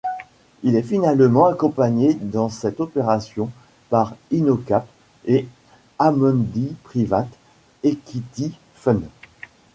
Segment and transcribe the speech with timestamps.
[0.63, 3.51] Il est finalement accompagné dans cette opération
[3.91, 4.87] par Inocap
[5.25, 5.45] et
[5.99, 7.29] Amundi Private
[7.83, 9.07] Equity Funds.